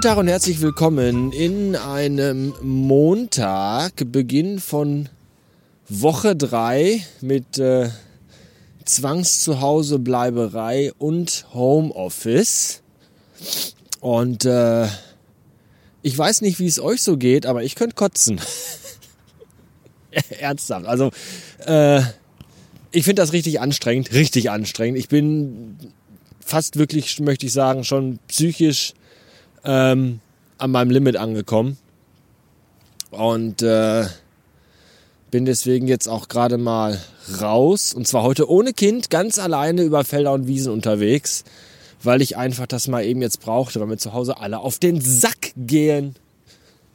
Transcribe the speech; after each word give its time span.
Guten 0.00 0.12
Tag 0.12 0.16
und 0.16 0.28
herzlich 0.28 0.62
willkommen 0.62 1.30
in 1.30 1.76
einem 1.76 2.54
Montag, 2.62 4.10
Beginn 4.10 4.58
von 4.58 5.10
Woche 5.90 6.34
3 6.34 7.04
mit 7.20 7.58
äh, 7.58 7.90
Zwangszuhausebleiberei 8.86 10.92
und 10.96 11.44
Homeoffice. 11.52 12.80
Und 14.00 14.46
äh, 14.46 14.86
ich 16.00 16.16
weiß 16.16 16.40
nicht, 16.40 16.60
wie 16.60 16.66
es 16.66 16.80
euch 16.80 17.02
so 17.02 17.18
geht, 17.18 17.44
aber 17.44 17.62
ich 17.62 17.74
könnte 17.74 17.94
kotzen. 17.94 18.40
Ernsthaft. 20.40 20.86
Also, 20.86 21.10
äh, 21.66 22.00
ich 22.90 23.04
finde 23.04 23.20
das 23.20 23.34
richtig 23.34 23.60
anstrengend, 23.60 24.14
richtig 24.14 24.50
anstrengend. 24.50 24.98
Ich 24.98 25.10
bin 25.10 25.76
fast 26.40 26.78
wirklich, 26.78 27.20
möchte 27.20 27.44
ich 27.44 27.52
sagen, 27.52 27.84
schon 27.84 28.18
psychisch 28.28 28.94
ähm, 29.64 30.20
an 30.58 30.70
meinem 30.70 30.90
Limit 30.90 31.16
angekommen. 31.16 31.78
Und 33.10 33.62
äh, 33.62 34.06
bin 35.30 35.44
deswegen 35.44 35.88
jetzt 35.88 36.08
auch 36.08 36.28
gerade 36.28 36.58
mal 36.58 37.00
raus. 37.40 37.92
Und 37.92 38.06
zwar 38.06 38.22
heute 38.22 38.48
ohne 38.48 38.72
Kind, 38.72 39.10
ganz 39.10 39.38
alleine 39.38 39.82
über 39.82 40.04
Felder 40.04 40.32
und 40.32 40.46
Wiesen 40.46 40.72
unterwegs. 40.72 41.44
Weil 42.02 42.22
ich 42.22 42.36
einfach 42.36 42.66
das 42.66 42.88
mal 42.88 43.04
eben 43.04 43.20
jetzt 43.20 43.40
brauchte, 43.40 43.78
weil 43.80 43.86
mir 43.86 43.98
zu 43.98 44.12
Hause 44.12 44.38
alle 44.38 44.60
auf 44.60 44.78
den 44.78 45.00
Sack 45.00 45.52
gehen. 45.56 46.14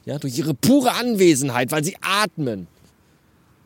Ja, 0.06 0.18
durch 0.20 0.38
ihre 0.38 0.54
pure 0.54 0.94
Anwesenheit, 0.94 1.72
weil 1.72 1.84
sie 1.84 1.98
atmen. 2.02 2.68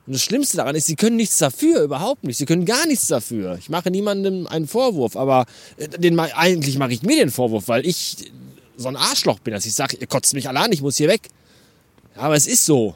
Und 0.09 0.13
das 0.13 0.23
Schlimmste 0.23 0.57
daran 0.57 0.75
ist, 0.75 0.87
sie 0.87 0.95
können 0.95 1.17
nichts 1.17 1.37
dafür, 1.37 1.83
überhaupt 1.83 2.23
nicht. 2.23 2.37
Sie 2.37 2.45
können 2.45 2.65
gar 2.65 2.87
nichts 2.87 3.05
dafür. 3.07 3.57
Ich 3.59 3.69
mache 3.69 3.91
niemandem 3.91 4.47
einen 4.47 4.67
Vorwurf, 4.67 5.15
aber 5.15 5.45
äh, 5.77 5.87
den, 5.87 6.19
eigentlich 6.19 6.77
mache 6.79 6.93
ich 6.93 7.03
mir 7.03 7.17
den 7.17 7.29
Vorwurf, 7.29 7.67
weil 7.67 7.85
ich 7.85 8.31
so 8.79 8.87
ein 8.87 8.95
Arschloch 8.95 9.39
bin, 9.39 9.53
dass 9.53 9.65
ich 9.65 9.75
sage, 9.75 9.97
ihr 9.97 10.07
kotzt 10.07 10.33
mich 10.33 10.47
alle 10.47 10.61
an, 10.61 10.71
ich 10.71 10.81
muss 10.81 10.95
hier 10.95 11.09
weg. 11.09 11.27
Ja, 12.15 12.23
aber 12.23 12.35
es 12.35 12.47
ist 12.47 12.65
so. 12.65 12.95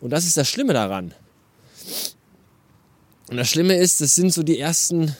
Und 0.00 0.10
das 0.10 0.24
ist 0.24 0.36
das 0.36 0.48
Schlimme 0.48 0.72
daran. 0.72 1.14
Und 3.28 3.36
das 3.36 3.48
Schlimme 3.48 3.76
ist, 3.76 4.00
das 4.00 4.14
sind 4.14 4.32
so 4.32 4.42
die 4.42 4.58
ersten 4.58 5.14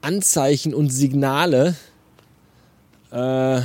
Anzeichen 0.00 0.74
und 0.74 0.90
Signale 0.90 1.76
äh, 3.10 3.60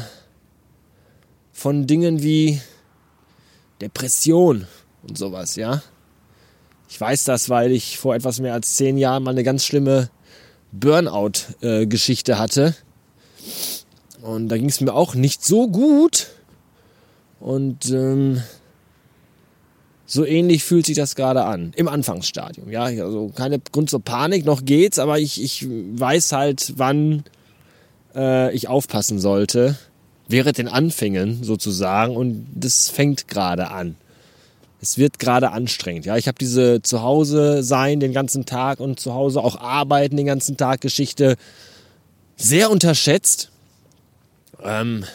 von 1.53 1.88
Dingen 1.88 2.22
wie 2.22 2.61
Depression 3.79 4.67
und 5.07 5.17
sowas, 5.17 5.55
ja. 5.55 5.81
Ich 6.89 7.00
weiß 7.00 7.23
das, 7.23 7.50
weil 7.50 7.72
ich 7.72 7.97
vor 7.97 8.16
etwas 8.16 8.39
mehr 8.41 8.53
als 8.53 8.75
zehn 8.75 8.97
Jahren 8.97 9.23
mal 9.23 9.31
eine 9.31 9.44
ganz 9.44 9.66
schlimme 9.66 10.09
Burnout-Geschichte 10.72 12.33
äh, 12.33 12.35
hatte. 12.35 12.75
Und 14.25 14.49
da 14.49 14.57
ging 14.57 14.69
es 14.69 14.81
mir 14.81 14.93
auch 14.93 15.13
nicht 15.13 15.45
so 15.45 15.67
gut. 15.67 16.29
Und 17.39 17.91
ähm, 17.91 18.41
so 20.07 20.25
ähnlich 20.25 20.63
fühlt 20.63 20.87
sich 20.87 20.97
das 20.97 21.13
gerade 21.13 21.43
an. 21.43 21.73
Im 21.75 21.87
Anfangsstadium. 21.87 22.71
Ja, 22.71 22.85
also 22.85 23.31
keine 23.35 23.59
Grund 23.59 23.91
zur 23.91 24.01
Panik, 24.01 24.43
noch 24.43 24.65
geht's, 24.65 24.97
aber 24.97 25.19
ich, 25.19 25.43
ich 25.43 25.67
weiß 25.67 26.31
halt, 26.31 26.73
wann 26.77 27.23
äh, 28.15 28.51
ich 28.55 28.67
aufpassen 28.67 29.19
sollte. 29.19 29.77
Während 30.27 30.57
den 30.57 30.69
Anfängen 30.69 31.43
sozusagen. 31.43 32.15
Und 32.15 32.47
das 32.55 32.89
fängt 32.89 33.27
gerade 33.27 33.69
an. 33.69 33.95
Es 34.81 34.97
wird 34.97 35.19
gerade 35.19 35.51
anstrengend. 35.51 36.07
Ja, 36.07 36.17
ich 36.17 36.27
habe 36.27 36.39
diese 36.39 36.81
Zuhause 36.81 37.61
sein 37.61 37.99
den 37.99 38.11
ganzen 38.11 38.47
Tag 38.47 38.79
und 38.79 39.00
zu 39.00 39.13
Hause 39.13 39.44
auch 39.44 39.61
arbeiten 39.61 40.17
den 40.17 40.25
ganzen 40.25 40.57
Tag 40.57 40.81
Geschichte 40.81 41.35
sehr 42.38 42.71
unterschätzt 42.71 43.51
ähm, 44.63 45.05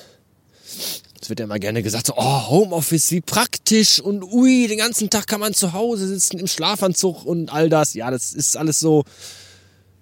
es 1.21 1.29
wird 1.29 1.41
ja 1.41 1.45
immer 1.45 1.59
gerne 1.59 1.83
gesagt, 1.83 2.07
so, 2.07 2.15
oh, 2.17 2.49
Homeoffice, 2.49 3.11
wie 3.11 3.21
praktisch 3.21 4.01
und 4.01 4.23
ui, 4.23 4.67
den 4.69 4.79
ganzen 4.79 5.11
Tag 5.11 5.27
kann 5.27 5.41
man 5.41 5.55
zu 5.55 5.73
Hause 5.73 6.09
sitzen 6.09 6.39
im 6.39 6.47
Schlafanzug 6.47 7.25
und 7.25 7.53
all 7.53 7.69
das. 7.69 7.95
Ja, 7.95 8.11
das 8.11 8.33
ist 8.33 8.57
alles 8.57 8.81
so 8.81 9.05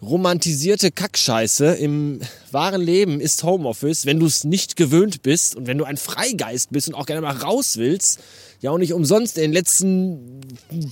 romantisierte 0.01 0.91
Kackscheiße. 0.91 1.75
Im 1.75 2.21
wahren 2.51 2.81
Leben 2.81 3.21
ist 3.21 3.43
Homeoffice, 3.43 4.07
wenn 4.07 4.21
du 4.21 4.27
es 4.27 4.45
nicht 4.45 4.77
gewöhnt 4.77 5.23
bist 5.23 5.57
und 5.57 5.67
wenn 5.67 5.79
du 5.79 5.85
ein 5.85 5.97
Freigeist 5.97 6.71
bist 6.71 6.89
und 6.89 6.95
auch 6.95 7.07
gerne 7.07 7.21
mal 7.21 7.37
raus 7.37 7.77
willst, 7.77 8.21
ja 8.61 8.71
auch 8.71 8.79
nicht 8.79 8.93
umsonst 8.93 9.37
in 9.37 9.43
den 9.43 9.53
letzten 9.53 10.41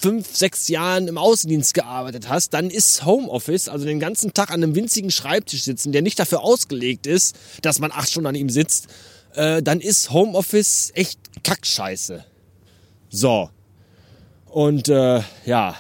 fünf, 0.01 0.35
sechs 0.35 0.69
Jahren 0.69 1.09
im 1.09 1.19
Außendienst 1.19 1.75
gearbeitet 1.75 2.29
hast, 2.29 2.55
dann 2.55 2.71
ist 2.71 3.05
Homeoffice, 3.05 3.69
also 3.69 3.85
den 3.85 4.01
ganzen 4.01 4.35
Tag 4.35 4.51
an 4.51 4.63
einem 4.63 4.75
winzigen 4.75 5.11
Schreibtisch 5.11 5.63
sitzen, 5.63 5.93
der 5.93 6.03
nicht 6.03 6.19
dafür 6.19 6.43
ausgelegt 6.43 7.07
ist, 7.07 7.37
dass 7.63 7.79
man 7.79 7.93
acht 7.93 8.11
Stunden 8.11 8.29
an 8.29 8.35
ihm 8.35 8.51
sitzt, 8.51 8.89
äh, 9.35 9.63
dann 9.63 9.81
ist 9.81 10.11
Homeoffice 10.11 10.93
echt 10.95 11.19
Kackscheiße. 11.43 12.25
So. 13.09 13.51
Und 14.47 14.89
äh, 14.89 15.23
ja, 15.45 15.77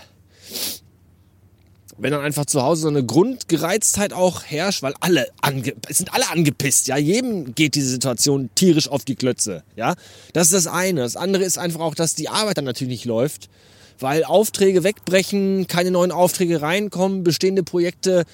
wenn 1.98 2.12
dann 2.12 2.20
einfach 2.20 2.46
zu 2.46 2.62
Hause 2.62 2.82
so 2.82 2.88
eine 2.88 3.04
Grundgereiztheit 3.04 4.12
auch 4.12 4.44
herrscht, 4.44 4.82
weil 4.82 4.94
alle 5.00 5.28
ange 5.40 5.74
es 5.88 5.98
sind 5.98 6.12
alle 6.12 6.28
angepisst, 6.30 6.88
ja, 6.88 6.96
jedem 6.96 7.54
geht 7.54 7.74
diese 7.74 7.88
Situation 7.88 8.50
tierisch 8.54 8.88
auf 8.88 9.04
die 9.04 9.16
Klötze, 9.16 9.62
ja. 9.76 9.94
Das 10.32 10.46
ist 10.46 10.54
das 10.54 10.66
eine. 10.66 11.00
Das 11.00 11.16
andere 11.16 11.44
ist 11.44 11.58
einfach 11.58 11.80
auch, 11.80 11.94
dass 11.94 12.14
die 12.14 12.28
Arbeit 12.28 12.58
dann 12.58 12.64
natürlich 12.64 12.92
nicht 12.92 13.04
läuft, 13.04 13.48
weil 13.98 14.24
Aufträge 14.24 14.84
wegbrechen, 14.84 15.66
keine 15.66 15.90
neuen 15.90 16.12
Aufträge 16.12 16.60
reinkommen, 16.60 17.24
bestehende 17.24 17.62
Projekte 17.62 18.24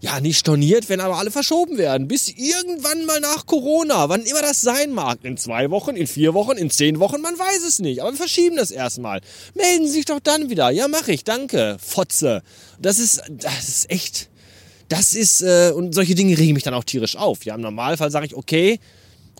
ja, 0.00 0.20
nicht 0.20 0.38
storniert, 0.38 0.88
wenn 0.88 1.00
aber 1.00 1.16
alle 1.16 1.30
verschoben 1.30 1.78
werden. 1.78 2.06
Bis 2.06 2.28
irgendwann 2.28 3.06
mal 3.06 3.20
nach 3.20 3.46
Corona, 3.46 4.08
wann 4.08 4.22
immer 4.22 4.42
das 4.42 4.60
sein 4.60 4.92
mag. 4.92 5.18
In 5.22 5.36
zwei 5.36 5.70
Wochen, 5.70 5.96
in 5.96 6.06
vier 6.06 6.34
Wochen, 6.34 6.56
in 6.58 6.70
zehn 6.70 7.00
Wochen, 7.00 7.20
man 7.22 7.38
weiß 7.38 7.64
es 7.66 7.78
nicht. 7.78 8.02
Aber 8.02 8.10
wir 8.10 8.16
verschieben 8.16 8.56
das 8.56 8.70
erstmal. 8.70 9.20
Melden 9.54 9.86
Sie 9.86 9.92
sich 9.92 10.04
doch 10.04 10.20
dann 10.20 10.50
wieder. 10.50 10.70
Ja, 10.70 10.86
mache 10.88 11.12
ich, 11.12 11.24
danke. 11.24 11.78
Fotze. 11.80 12.42
Das 12.80 12.98
ist, 12.98 13.22
das 13.30 13.68
ist 13.68 13.90
echt, 13.90 14.28
das 14.88 15.14
ist, 15.14 15.40
äh, 15.42 15.72
und 15.74 15.94
solche 15.94 16.14
Dinge 16.14 16.36
regen 16.36 16.52
mich 16.52 16.62
dann 16.62 16.74
auch 16.74 16.84
tierisch 16.84 17.16
auf. 17.16 17.44
Ja, 17.44 17.54
im 17.54 17.62
Normalfall 17.62 18.10
sage 18.10 18.26
ich, 18.26 18.34
okay, 18.34 18.78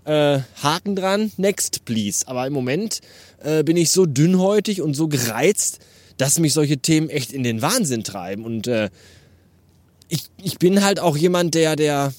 äh, 0.04 0.40
Haken 0.62 0.96
dran, 0.96 1.32
next 1.36 1.84
please. 1.84 2.26
Aber 2.26 2.46
im 2.46 2.54
Moment 2.54 3.00
äh, 3.42 3.62
bin 3.62 3.76
ich 3.76 3.90
so 3.90 4.06
dünnhäutig 4.06 4.80
und 4.80 4.94
so 4.94 5.08
gereizt, 5.08 5.80
dass 6.16 6.38
mich 6.38 6.54
solche 6.54 6.78
Themen 6.78 7.10
echt 7.10 7.32
in 7.32 7.42
den 7.42 7.60
Wahnsinn 7.60 8.04
treiben. 8.04 8.44
Und 8.44 8.66
äh, 8.68 8.88
ich, 10.08 10.24
ich 10.42 10.58
bin 10.58 10.84
halt 10.84 11.00
auch 11.00 11.16
jemand, 11.16 11.54
der, 11.54 11.76
der, 11.76 12.12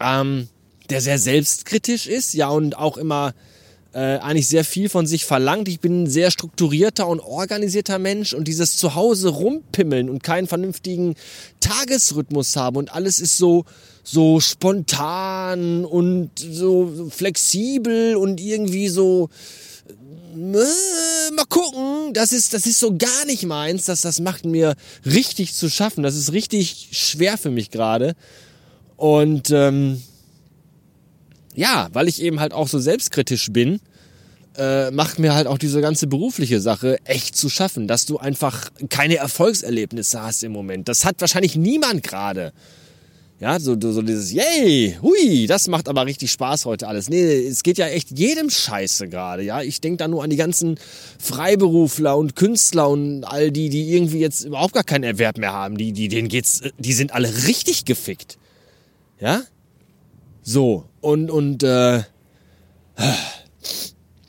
ähm, 0.00 0.48
der 0.90 1.00
sehr 1.00 1.18
selbstkritisch 1.18 2.06
ist, 2.06 2.34
ja, 2.34 2.48
und 2.48 2.76
auch 2.76 2.96
immer 2.96 3.34
äh, 3.92 4.18
eigentlich 4.18 4.46
sehr 4.48 4.64
viel 4.64 4.88
von 4.88 5.06
sich 5.06 5.24
verlangt. 5.24 5.68
Ich 5.68 5.80
bin 5.80 6.02
ein 6.02 6.06
sehr 6.06 6.30
strukturierter 6.30 7.08
und 7.08 7.20
organisierter 7.20 7.98
Mensch 7.98 8.34
und 8.34 8.46
dieses 8.46 8.76
Zuhause 8.76 9.30
rumpimmeln 9.30 10.10
und 10.10 10.22
keinen 10.22 10.46
vernünftigen 10.46 11.14
Tagesrhythmus 11.60 12.56
haben 12.56 12.76
und 12.76 12.92
alles 12.92 13.20
ist 13.20 13.38
so, 13.38 13.64
so 14.04 14.38
spontan 14.38 15.84
und 15.86 16.30
so 16.38 17.08
flexibel 17.10 18.16
und 18.16 18.38
irgendwie 18.38 18.88
so, 18.88 19.30
mal 20.36 21.44
gucken, 21.48 22.12
das 22.12 22.32
ist, 22.32 22.54
das 22.54 22.66
ist 22.66 22.78
so 22.78 22.96
gar 22.96 23.24
nicht 23.26 23.44
meins, 23.44 23.86
das, 23.86 24.02
das 24.02 24.20
macht 24.20 24.44
mir 24.44 24.74
richtig 25.04 25.54
zu 25.54 25.70
schaffen, 25.70 26.02
das 26.02 26.16
ist 26.16 26.32
richtig 26.32 26.88
schwer 26.92 27.38
für 27.38 27.50
mich 27.50 27.70
gerade. 27.70 28.14
Und 28.96 29.50
ähm, 29.50 30.02
ja, 31.54 31.88
weil 31.92 32.08
ich 32.08 32.20
eben 32.22 32.40
halt 32.40 32.52
auch 32.52 32.68
so 32.68 32.78
selbstkritisch 32.78 33.50
bin, 33.50 33.80
äh, 34.56 34.90
macht 34.90 35.18
mir 35.18 35.34
halt 35.34 35.46
auch 35.46 35.58
diese 35.58 35.80
ganze 35.80 36.06
berufliche 36.06 36.60
Sache 36.60 36.98
echt 37.04 37.36
zu 37.36 37.48
schaffen, 37.48 37.88
dass 37.88 38.06
du 38.06 38.18
einfach 38.18 38.70
keine 38.88 39.16
Erfolgserlebnisse 39.16 40.22
hast 40.22 40.44
im 40.44 40.52
Moment. 40.52 40.88
Das 40.88 41.04
hat 41.04 41.20
wahrscheinlich 41.20 41.56
niemand 41.56 42.02
gerade. 42.02 42.52
Ja, 43.38 43.60
so, 43.60 43.76
so 43.78 44.00
dieses, 44.00 44.32
yay, 44.32 44.96
hui, 45.02 45.46
das 45.46 45.68
macht 45.68 45.90
aber 45.90 46.06
richtig 46.06 46.32
Spaß 46.32 46.64
heute 46.64 46.88
alles. 46.88 47.10
Nee, 47.10 47.46
es 47.46 47.62
geht 47.62 47.76
ja 47.76 47.86
echt 47.86 48.18
jedem 48.18 48.48
Scheiße 48.48 49.08
gerade, 49.08 49.42
ja. 49.42 49.60
Ich 49.60 49.82
denke 49.82 49.98
da 49.98 50.08
nur 50.08 50.24
an 50.24 50.30
die 50.30 50.36
ganzen 50.36 50.78
Freiberufler 51.18 52.16
und 52.16 52.34
Künstler 52.34 52.88
und 52.88 53.24
all 53.24 53.50
die, 53.50 53.68
die 53.68 53.92
irgendwie 53.92 54.20
jetzt 54.20 54.46
überhaupt 54.46 54.72
gar 54.72 54.84
keinen 54.84 55.04
Erwerb 55.04 55.36
mehr 55.36 55.52
haben. 55.52 55.76
Die, 55.76 55.92
die, 55.92 56.08
denen 56.08 56.28
geht's, 56.28 56.62
die 56.78 56.94
sind 56.94 57.12
alle 57.12 57.46
richtig 57.46 57.84
gefickt. 57.84 58.38
Ja? 59.20 59.42
So, 60.42 60.84
und, 61.02 61.30
und, 61.30 61.62
äh, 61.62 62.04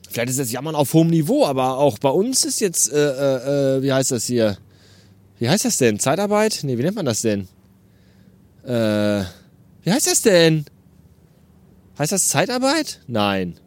vielleicht 0.09 0.31
ist 0.31 0.39
das 0.39 0.51
Jammern 0.51 0.75
auf 0.75 0.93
hohem 0.93 1.07
Niveau, 1.07 1.45
aber 1.45 1.77
auch 1.77 1.97
bei 1.97 2.09
uns 2.09 2.43
ist 2.43 2.59
jetzt, 2.59 2.91
äh, 2.91 2.97
äh, 2.97 3.77
äh 3.77 3.83
wie 3.83 3.93
heißt 3.93 4.11
das 4.11 4.25
hier? 4.25 4.57
Wie 5.39 5.47
heißt 5.47 5.63
das 5.63 5.77
denn? 5.77 5.97
Zeitarbeit? 5.97 6.59
Nee, 6.63 6.77
wie 6.77 6.83
nennt 6.83 6.97
man 6.97 7.05
das 7.05 7.21
denn? 7.21 7.47
Äh, 8.67 9.23
wie 9.83 9.91
heißt 9.91 10.07
das 10.07 10.21
denn? 10.21 10.65
Heißt 11.97 12.11
das 12.11 12.27
Zeitarbeit? 12.27 12.99
Nein. 13.07 13.59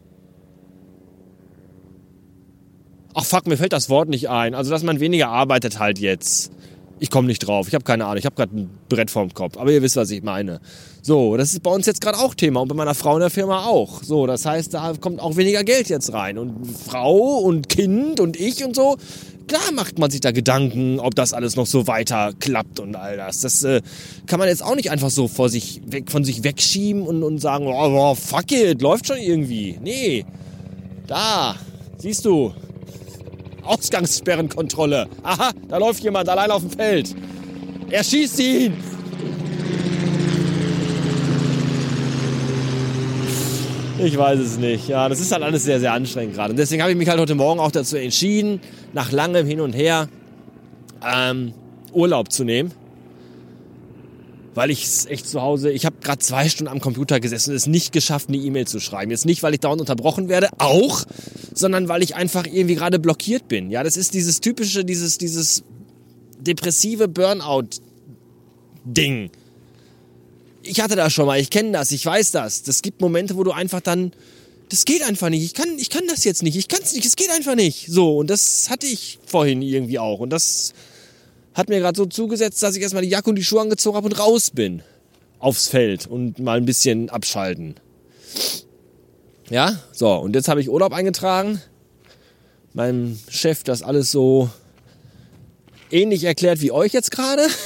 Ach 3.15 3.25
fuck, 3.25 3.47
mir 3.47 3.57
fällt 3.57 3.73
das 3.73 3.89
Wort 3.89 4.09
nicht 4.09 4.29
ein. 4.29 4.55
Also, 4.55 4.71
dass 4.71 4.83
man 4.83 5.01
weniger 5.01 5.29
arbeitet 5.29 5.79
halt 5.79 5.99
jetzt. 5.99 6.53
Ich 6.99 7.11
komme 7.11 7.29
nicht 7.29 7.39
drauf. 7.41 7.67
Ich 7.67 7.75
habe 7.75 7.83
keine 7.83 8.05
Ahnung. 8.05 8.19
Ich 8.19 8.27
habe 8.27 8.37
gerade 8.37 8.55
ein 8.55 8.71
Brett 8.91 9.11
vorm 9.11 9.33
Kopf. 9.33 9.57
Aber 9.57 9.73
ihr 9.73 9.81
wisst, 9.81 9.97
was 9.97 10.11
ich 10.11 10.23
meine. 10.23 10.61
So, 11.01 11.39
das 11.39 11.55
ist 11.55 11.63
bei 11.63 11.71
uns 11.71 11.87
jetzt 11.87 12.03
gerade 12.03 12.19
auch 12.19 12.35
Thema 12.35 12.61
und 12.61 12.69
bei 12.69 12.75
meiner 12.75 12.95
Frau 12.95 13.15
in 13.15 13.21
der 13.21 13.31
Firma 13.31 13.65
auch. 13.65 14.03
So, 14.03 14.27
das 14.27 14.45
heißt, 14.45 14.75
da 14.75 14.93
kommt 15.01 15.19
auch 15.19 15.37
weniger 15.37 15.65
Geld 15.65 15.89
jetzt 15.89 16.13
rein. 16.13 16.37
Und 16.37 16.67
Frau 16.67 17.39
und 17.39 17.71
Kind 17.71 18.21
und 18.21 18.39
ich 18.39 18.63
und 18.63 18.77
so. 18.77 18.99
Klar 19.51 19.73
macht 19.73 19.99
man 19.99 20.13
sich 20.13 20.21
da 20.21 20.31
Gedanken, 20.31 21.01
ob 21.01 21.17
das 21.17 21.33
alles 21.33 21.57
noch 21.57 21.67
so 21.67 21.89
weiter 21.89 22.33
klappt 22.39 22.79
und 22.79 22.95
all 22.95 23.17
das. 23.17 23.41
Das 23.41 23.65
äh, 23.65 23.83
kann 24.29 24.39
man 24.39 24.47
jetzt 24.47 24.63
auch 24.63 24.77
nicht 24.77 24.93
einfach 24.93 25.11
so 25.11 25.27
vor 25.27 25.49
sich 25.49 25.81
weg, 25.87 26.09
von 26.09 26.23
sich 26.23 26.45
wegschieben 26.45 27.03
und, 27.03 27.25
und 27.25 27.41
sagen, 27.41 27.67
oh, 27.67 27.73
oh, 27.73 28.15
fuck 28.15 28.53
it, 28.53 28.81
läuft 28.81 29.09
schon 29.09 29.17
irgendwie. 29.17 29.77
Nee. 29.83 30.25
Da, 31.09 31.57
siehst 31.99 32.27
du, 32.27 32.55
Ausgangssperrenkontrolle. 33.65 35.09
Aha, 35.25 35.51
da 35.67 35.79
läuft 35.79 36.05
jemand 36.05 36.29
allein 36.29 36.53
auf 36.53 36.63
dem 36.63 36.71
Feld. 36.71 37.17
Er 37.91 38.05
schießt 38.05 38.39
ihn. 38.39 38.75
Ich 44.05 44.17
weiß 44.17 44.39
es 44.39 44.59
nicht. 44.59 44.89
Ja, 44.89 45.09
das 45.09 45.21
ist 45.21 45.33
halt 45.33 45.43
alles 45.43 45.65
sehr, 45.65 45.81
sehr 45.81 45.93
anstrengend 45.93 46.35
gerade. 46.35 46.51
Und 46.53 46.59
deswegen 46.59 46.83
habe 46.83 46.93
ich 46.93 46.99
mich 46.99 47.09
halt 47.09 47.21
heute 47.21 47.35
Morgen 47.35 47.61
auch 47.61 47.71
dazu 47.71 47.97
entschieden, 47.97 48.61
nach 48.93 49.13
langem 49.13 49.47
Hin 49.47 49.61
und 49.61 49.73
Her 49.73 50.09
ähm, 51.05 51.53
Urlaub 51.93 52.33
zu 52.33 52.45
nehmen 52.45 52.73
weil 54.55 54.71
ich 54.71 54.85
es 54.85 55.07
echt 55.07 55.27
zu 55.27 55.41
Hause, 55.43 55.71
ich 55.71 55.87
habe 55.87 55.97
gerade 56.03 56.19
zwei 56.19 56.49
Stunden 56.49 56.71
am 56.71 56.81
Computer 56.81 57.21
gesessen 57.21 57.51
und 57.51 57.57
es 57.57 57.67
nicht 57.67 57.93
geschafft, 57.93 58.29
eine 58.29 58.37
E-Mail 58.37 58.67
zu 58.67 58.81
schreiben. 58.81 59.11
Jetzt 59.11 59.27
nicht, 59.27 59.43
weil 59.43 59.55
ich 59.55 59.61
dauernd 59.61 59.81
unterbrochen 59.81 60.29
werde, 60.29 60.49
auch, 60.59 61.05
sondern 61.55 61.89
weil 61.89 62.03
ich 62.03 62.15
einfach 62.17 62.45
irgendwie 62.47 62.75
gerade 62.75 62.99
blockiert 62.99 63.49
bin. 63.49 63.71
Ja, 63.71 63.83
das 63.83 63.97
ist 63.97 64.13
dieses 64.15 64.41
typische, 64.41 64.85
dieses, 64.85 65.19
dieses 65.19 65.63
depressive 66.41 67.09
Burnout-Ding. 67.09 67.81
Ich 70.63 70.81
hatte 70.81 70.97
das 70.97 71.13
schon 71.13 71.27
mal, 71.27 71.41
ich 71.41 71.51
kenne 71.51 71.73
das, 71.73 71.91
ich 71.93 72.05
weiß 72.05 72.33
das. 72.33 72.63
Das 72.63 72.83
gibt 72.83 73.01
Momente, 73.01 73.37
wo 73.37 73.45
du 73.45 73.53
einfach 73.53 73.81
dann, 73.81 74.13
das 74.69 74.85
geht 74.85 75.03
einfach 75.03 75.31
nicht. 75.31 75.45
Ich 75.45 75.55
kann, 75.55 75.79
ich 75.79 75.91
kann 75.91 76.07
das 76.07 76.25
jetzt 76.25 76.43
nicht, 76.43 76.57
ich 76.57 76.69
kann 76.69 76.81
es 76.83 76.93
nicht, 76.95 77.07
es 77.07 77.17
geht 77.17 77.31
einfach 77.31 77.55
nicht. 77.55 77.87
So, 77.89 78.19
und 78.19 78.29
das 78.29 78.69
hatte 78.69 78.87
ich 78.87 79.19
vorhin 79.27 79.63
irgendwie 79.63 79.99
auch. 79.99 80.21
Und 80.21 80.31
das 80.31 80.75
hat 81.55 81.69
mir 81.69 81.81
gerade 81.81 81.97
so 81.97 82.07
zugesetzt, 82.07 82.63
dass 82.63 82.77
ich 82.77 82.83
erstmal 82.83 83.03
die 83.03 83.09
Jacke 83.09 83.31
und 83.31 83.37
die 83.37 83.45
Schuhe 83.45 83.63
angezogen 83.63 83.97
habe 83.97 84.07
und 84.07 84.19
raus 84.19 84.51
bin. 84.51 84.83
Aufs 85.39 85.69
Feld 85.69 86.07
und 86.07 86.39
mal 86.39 86.59
ein 86.59 86.67
bisschen 86.67 87.09
abschalten. 87.09 87.77
Ja, 89.49 89.81
so, 89.93 90.13
und 90.13 90.35
jetzt 90.35 90.49
habe 90.49 90.61
ich 90.61 90.69
Urlaub 90.69 90.93
eingetragen. 90.93 91.61
Meinem 92.73 93.19
Chef 93.29 93.65
das 93.65 93.83
alles 93.83 94.13
so 94.13 94.49
ähnlich 95.91 96.25
erklärt 96.25 96.61
wie 96.61 96.71
euch 96.71 96.93
jetzt 96.93 97.11
gerade. 97.11 97.47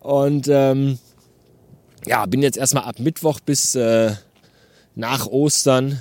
Und 0.00 0.48
ähm, 0.48 0.98
ja, 2.06 2.26
bin 2.26 2.42
jetzt 2.42 2.56
erstmal 2.56 2.84
ab 2.84 2.98
Mittwoch 2.98 3.40
bis 3.40 3.74
äh, 3.74 4.12
nach 4.94 5.26
Ostern 5.26 6.00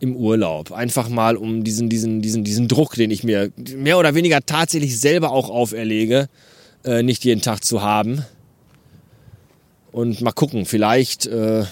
im 0.00 0.16
Urlaub. 0.16 0.72
Einfach 0.72 1.08
mal 1.08 1.36
um 1.36 1.62
diesen, 1.62 1.88
diesen, 1.88 2.22
diesen, 2.22 2.42
diesen 2.42 2.68
Druck, 2.68 2.94
den 2.94 3.10
ich 3.10 3.22
mir 3.22 3.52
mehr 3.76 3.98
oder 3.98 4.14
weniger 4.14 4.40
tatsächlich 4.40 4.98
selber 4.98 5.30
auch 5.30 5.50
auferlege, 5.50 6.28
äh, 6.84 7.02
nicht 7.02 7.24
jeden 7.24 7.42
Tag 7.42 7.64
zu 7.64 7.82
haben. 7.82 8.24
Und 9.92 10.20
mal 10.20 10.32
gucken, 10.32 10.64
vielleicht, 10.64 11.26
äh, 11.26 11.64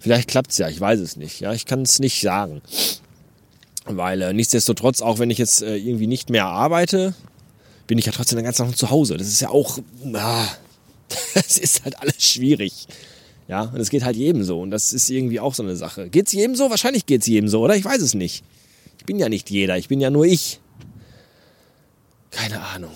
vielleicht 0.00 0.28
klappt's 0.28 0.58
ja, 0.58 0.68
ich 0.68 0.80
weiß 0.80 0.98
es 1.00 1.16
nicht. 1.16 1.40
Ja, 1.40 1.52
ich 1.52 1.66
kann 1.66 1.82
es 1.82 2.00
nicht 2.00 2.20
sagen. 2.20 2.62
Weil 3.84 4.22
äh, 4.22 4.32
nichtsdestotrotz, 4.32 5.00
auch 5.00 5.18
wenn 5.18 5.30
ich 5.30 5.38
jetzt 5.38 5.62
äh, 5.62 5.76
irgendwie 5.76 6.06
nicht 6.06 6.30
mehr 6.30 6.46
arbeite, 6.46 7.14
bin 7.86 7.98
ich 7.98 8.06
ja 8.06 8.12
trotzdem 8.12 8.36
den 8.36 8.44
ganzen 8.44 8.66
Tag 8.66 8.76
zu 8.76 8.90
Hause. 8.90 9.16
Das 9.16 9.26
ist 9.26 9.40
ja 9.40 9.48
auch, 9.50 9.78
ah, 10.14 10.48
das 11.34 11.58
ist 11.58 11.84
halt 11.84 11.98
alles 12.00 12.22
schwierig. 12.22 12.86
Ja, 13.48 13.62
und 13.62 13.80
es 13.80 13.90
geht 13.90 14.04
halt 14.04 14.16
jedem 14.16 14.44
so. 14.44 14.60
Und 14.60 14.70
das 14.70 14.92
ist 14.92 15.10
irgendwie 15.10 15.40
auch 15.40 15.54
so 15.54 15.62
eine 15.62 15.76
Sache. 15.76 16.08
Geht's 16.08 16.32
jedem 16.32 16.56
so? 16.56 16.70
Wahrscheinlich 16.70 17.06
geht's 17.06 17.26
jedem 17.26 17.48
so, 17.48 17.60
oder? 17.60 17.76
Ich 17.76 17.84
weiß 17.84 18.00
es 18.00 18.14
nicht. 18.14 18.44
Ich 18.98 19.04
bin 19.04 19.18
ja 19.18 19.28
nicht 19.28 19.50
jeder, 19.50 19.76
ich 19.76 19.88
bin 19.88 20.00
ja 20.00 20.10
nur 20.10 20.24
ich. 20.24 20.60
Keine 22.30 22.62
Ahnung. 22.62 22.92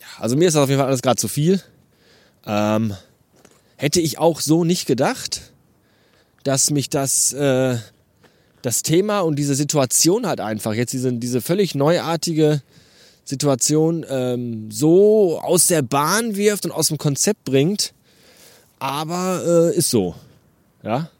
Ja, 0.00 0.06
also 0.18 0.36
mir 0.36 0.48
ist 0.48 0.54
das 0.54 0.62
auf 0.62 0.68
jeden 0.68 0.78
Fall 0.78 0.88
alles 0.88 1.02
gerade 1.02 1.20
zu 1.20 1.28
viel. 1.28 1.60
Ähm, 2.46 2.94
hätte 3.76 4.00
ich 4.00 4.18
auch 4.18 4.40
so 4.40 4.64
nicht 4.64 4.86
gedacht, 4.86 5.52
dass 6.44 6.70
mich 6.70 6.88
das, 6.88 7.32
äh, 7.32 7.78
das 8.62 8.82
Thema 8.82 9.20
und 9.20 9.36
diese 9.36 9.54
Situation 9.54 10.26
halt 10.26 10.40
einfach, 10.40 10.74
jetzt 10.74 10.92
diese, 10.92 11.12
diese 11.12 11.40
völlig 11.40 11.74
neuartige 11.74 12.62
Situation 13.24 14.04
ähm, 14.08 14.70
so 14.70 15.40
aus 15.40 15.66
der 15.66 15.82
Bahn 15.82 16.36
wirft 16.36 16.64
und 16.64 16.72
aus 16.72 16.88
dem 16.88 16.98
Konzept 16.98 17.44
bringt. 17.44 17.92
Aber 18.78 19.70
äh, 19.72 19.76
ist 19.76 19.90
so. 19.90 20.14
Ja. 20.82 21.10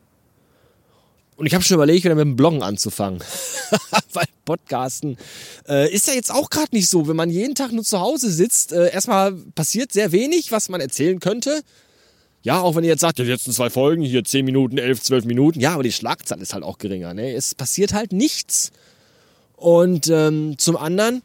Und 1.37 1.47
ich 1.47 1.55
habe 1.55 1.65
schon 1.65 1.77
überlegt, 1.77 2.05
wieder 2.05 2.15
mit 2.15 2.25
dem 2.25 2.37
Bloggen 2.37 2.63
anzufangen. 2.63 3.21
Weil 4.13 4.27
Podcasten 4.45 5.17
äh, 5.69 5.93
ist 5.93 6.07
ja 6.09 6.15
jetzt 6.15 6.33
auch 6.33 6.51
gerade 6.51 6.69
nicht 6.73 6.89
so. 6.89 7.09
Wenn 7.09 7.17
man 7.17 7.31
jeden 7.31 7.55
Tag 7.55 7.73
nur 7.73 7.85
zu 7.85 8.01
Hause 8.01 8.31
sitzt, 8.31 8.73
äh, 8.73 8.93
erstmal 8.93 9.33
passiert 9.33 9.93
sehr 9.93 10.13
wenig, 10.13 10.53
was 10.53 10.69
man 10.69 10.81
erzählen 10.81 11.21
könnte. 11.21 11.63
Ja, 12.43 12.61
auch 12.61 12.75
wenn 12.75 12.83
ihr 12.83 12.91
jetzt 12.91 13.01
sagt, 13.01 13.19
ja, 13.19 13.25
jetzt 13.25 13.45
sind 13.45 13.53
zwei 13.53 13.71
Folgen, 13.71 14.03
hier 14.03 14.25
10 14.25 14.45
Minuten, 14.45 14.79
11, 14.79 15.03
12 15.03 15.25
Minuten. 15.27 15.61
Ja, 15.61 15.75
aber 15.75 15.85
die 15.85 15.93
Schlagzahl 15.93 16.41
ist 16.41 16.55
halt 16.55 16.65
auch 16.65 16.79
geringer. 16.79 17.15
Ne? 17.15 17.35
Es 17.35 17.55
passiert 17.55 17.93
halt 17.93 18.13
nichts. 18.13 18.73
Und 19.57 20.09
ähm, 20.09 20.57
zum 20.59 20.77
anderen 20.77 21.23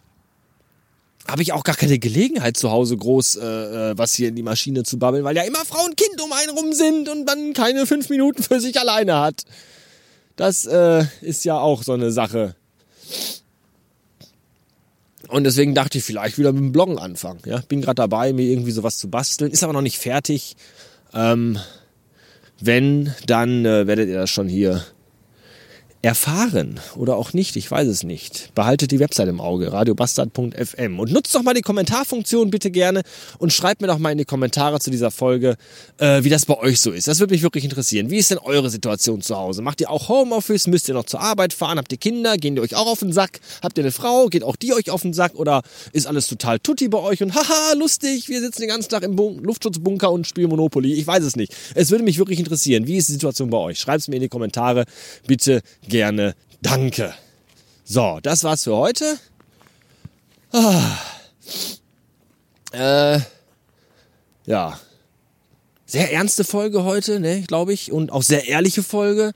habe 1.27 1.41
ich 1.41 1.53
auch 1.53 1.63
gar 1.63 1.75
keine 1.75 1.99
Gelegenheit 1.99 2.55
zu 2.55 2.71
Hause 2.71 2.95
groß 2.95 3.37
äh, 3.37 3.45
äh, 3.45 3.97
was 3.97 4.13
hier 4.13 4.29
in 4.29 4.35
die 4.35 4.43
Maschine 4.43 4.83
zu 4.83 4.97
babbeln, 4.97 5.23
weil 5.23 5.35
ja 5.35 5.43
immer 5.43 5.65
Frau 5.65 5.83
und 5.83 5.97
Kind 5.97 6.21
um 6.21 6.31
einen 6.31 6.51
rum 6.51 6.71
sind 6.71 7.09
und 7.09 7.25
man 7.25 7.53
keine 7.53 7.85
fünf 7.85 8.09
Minuten 8.09 8.43
für 8.43 8.61
sich 8.61 8.79
alleine 8.79 9.19
hat. 9.19 9.43
Das 10.35 10.65
äh, 10.65 11.03
ist 11.21 11.43
ja 11.45 11.57
auch 11.57 11.83
so 11.83 11.93
eine 11.93 12.11
Sache. 12.11 12.55
Und 15.27 15.43
deswegen 15.43 15.75
dachte 15.75 15.97
ich, 15.97 16.03
vielleicht 16.03 16.37
wieder 16.37 16.53
mit 16.53 16.61
dem 16.61 16.71
Bloggen 16.71 16.99
anfangen. 16.99 17.41
Ja, 17.45 17.59
bin 17.67 17.81
gerade 17.81 17.95
dabei, 17.95 18.31
mir 18.31 18.45
irgendwie 18.45 18.71
sowas 18.71 18.97
zu 18.97 19.09
basteln, 19.09 19.51
ist 19.51 19.63
aber 19.63 19.73
noch 19.73 19.81
nicht 19.81 19.97
fertig. 19.97 20.55
Ähm, 21.13 21.57
wenn, 22.59 23.13
dann 23.25 23.65
äh, 23.65 23.87
werdet 23.87 24.09
ihr 24.09 24.15
das 24.17 24.29
schon 24.29 24.47
hier 24.47 24.81
erfahren 26.07 26.79
oder 26.95 27.17
auch 27.17 27.33
nicht, 27.33 27.57
ich 27.57 27.69
weiß 27.69 27.85
es 27.85 28.03
nicht. 28.03 28.55
Behaltet 28.55 28.91
die 28.91 28.99
Website 28.99 29.27
im 29.27 29.41
Auge, 29.41 29.73
radiobastard.fm 29.73 30.99
und 31.01 31.11
nutzt 31.11 31.35
doch 31.35 31.43
mal 31.43 31.53
die 31.53 31.61
Kommentarfunktion 31.61 32.49
bitte 32.49 32.71
gerne 32.71 33.01
und 33.39 33.51
schreibt 33.51 33.81
mir 33.81 33.87
doch 33.87 33.97
mal 33.97 34.11
in 34.11 34.17
die 34.17 34.23
Kommentare 34.23 34.79
zu 34.79 34.89
dieser 34.89 35.11
Folge, 35.11 35.57
äh, 35.97 36.23
wie 36.23 36.29
das 36.29 36.45
bei 36.45 36.57
euch 36.57 36.79
so 36.79 36.91
ist. 36.91 37.09
Das 37.09 37.19
würde 37.19 37.33
mich 37.33 37.43
wirklich 37.43 37.65
interessieren. 37.65 38.09
Wie 38.09 38.15
ist 38.15 38.31
denn 38.31 38.37
eure 38.37 38.69
Situation 38.69 39.21
zu 39.21 39.35
Hause? 39.35 39.61
Macht 39.61 39.81
ihr 39.81 39.91
auch 39.91 40.07
Homeoffice? 40.07 40.67
Müsst 40.67 40.87
ihr 40.87 40.93
noch 40.93 41.03
zur 41.03 41.19
Arbeit 41.19 41.51
fahren? 41.51 41.77
Habt 41.77 41.91
ihr 41.91 41.97
Kinder? 41.97 42.37
Gehen 42.37 42.55
die 42.55 42.61
euch 42.61 42.75
auch 42.75 42.87
auf 42.87 42.99
den 42.99 43.11
Sack? 43.11 43.41
Habt 43.61 43.77
ihr 43.77 43.83
eine 43.83 43.91
Frau? 43.91 44.27
Geht 44.27 44.45
auch 44.45 44.55
die 44.55 44.73
euch 44.73 44.89
auf 44.89 45.01
den 45.01 45.11
Sack? 45.11 45.35
Oder 45.35 45.61
ist 45.91 46.07
alles 46.07 46.27
total 46.27 46.59
tutti 46.59 46.87
bei 46.87 46.99
euch 46.99 47.21
und 47.21 47.35
haha, 47.35 47.73
lustig, 47.73 48.29
wir 48.29 48.39
sitzen 48.39 48.61
den 48.61 48.69
ganzen 48.69 48.89
Tag 48.89 49.03
im 49.03 49.17
Bun 49.17 49.43
Luftschutzbunker 49.43 50.09
und 50.09 50.25
spielen 50.25 50.49
Monopoly? 50.49 50.93
Ich 50.93 51.05
weiß 51.05 51.25
es 51.25 51.35
nicht. 51.35 51.53
Es 51.75 51.91
würde 51.91 52.05
mich 52.05 52.17
wirklich 52.17 52.39
interessieren. 52.39 52.87
Wie 52.87 52.95
ist 52.95 53.09
die 53.09 53.13
Situation 53.13 53.49
bei 53.49 53.57
euch? 53.57 53.77
Schreibt 53.77 53.99
es 53.99 54.07
mir 54.07 54.15
in 54.15 54.21
die 54.21 54.29
Kommentare 54.29 54.85
bitte 55.27 55.61
gerne 55.89 55.96
danke. 56.61 57.13
So, 57.83 58.19
das 58.21 58.43
war's 58.43 58.63
für 58.63 58.75
heute. 58.75 59.17
Ah. 60.51 60.97
Äh, 62.71 63.19
ja. 64.45 64.79
Sehr 65.85 66.11
ernste 66.11 66.43
Folge 66.43 66.83
heute, 66.83 67.19
ne, 67.19 67.43
glaube 67.47 67.73
ich. 67.73 67.91
Und 67.91 68.11
auch 68.11 68.23
sehr 68.23 68.47
ehrliche 68.47 68.83
Folge. 68.83 69.33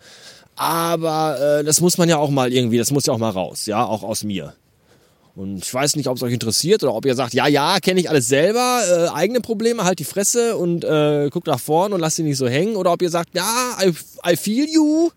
Aber 0.56 1.60
äh, 1.60 1.64
das 1.64 1.82
muss 1.82 1.98
man 1.98 2.10
ja 2.10 2.18
auch 2.18 2.30
mal 2.30 2.52
irgendwie, 2.52 2.78
das 2.78 2.92
muss 2.92 3.06
ja 3.06 3.14
auch 3.14 3.18
mal 3.18 3.30
raus, 3.30 3.66
ja, 3.66 3.86
auch 3.86 4.04
aus 4.04 4.24
mir. 4.24 4.54
Und 5.34 5.64
ich 5.64 5.74
weiß 5.74 5.96
nicht, 5.96 6.08
ob 6.08 6.18
es 6.18 6.24
euch 6.24 6.34
interessiert 6.34 6.84
oder 6.84 6.94
ob 6.94 7.06
ihr 7.06 7.16
sagt, 7.16 7.34
ja, 7.34 7.48
ja, 7.48 7.80
kenne 7.80 8.02
ich 8.02 8.10
alles 8.10 8.28
selber, 8.28 8.82
äh, 8.88 9.18
eigene 9.18 9.40
Probleme, 9.40 9.86
halt 9.86 10.00
die 10.00 10.04
Fresse 10.04 10.58
und 10.58 10.84
äh, 10.84 11.30
guckt 11.32 11.48
nach 11.48 11.60
vorn 11.60 11.94
und 11.94 12.02
lasst 12.02 12.18
sie 12.18 12.24
nicht 12.24 12.38
so 12.38 12.48
hängen. 12.48 12.76
Oder 12.76 12.92
ob 12.92 13.02
ihr 13.02 13.10
sagt, 13.10 13.34
ja, 13.34 13.78
I, 13.82 13.94
I 14.30 14.36
feel 14.36 14.68
you, 14.70 15.10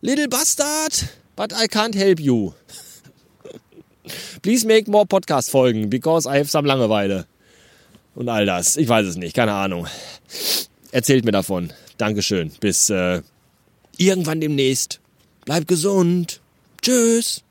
Little 0.00 0.28
bastard, 0.28 1.10
but 1.34 1.52
I 1.52 1.66
can't 1.66 1.94
help 1.94 2.20
you. 2.20 2.54
Please 4.42 4.64
make 4.64 4.86
more 4.86 5.04
Podcast-Folgen, 5.04 5.90
because 5.90 6.24
I 6.24 6.38
have 6.38 6.48
some 6.48 6.66
Langeweile. 6.68 7.26
Und 8.14 8.28
all 8.28 8.46
das. 8.46 8.76
Ich 8.76 8.88
weiß 8.88 9.06
es 9.06 9.16
nicht, 9.16 9.34
keine 9.34 9.52
Ahnung. 9.52 9.86
Erzählt 10.92 11.24
mir 11.24 11.32
davon. 11.32 11.72
Dankeschön. 11.96 12.52
Bis 12.60 12.90
äh, 12.90 13.22
irgendwann 13.96 14.40
demnächst. 14.40 15.00
Bleibt 15.44 15.66
gesund. 15.68 16.40
Tschüss. 16.80 17.42